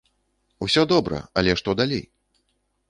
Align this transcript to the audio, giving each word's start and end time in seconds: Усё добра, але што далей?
Усё 0.67 0.85
добра, 0.93 1.21
але 1.41 1.51
што 1.61 1.77
далей? 1.83 2.05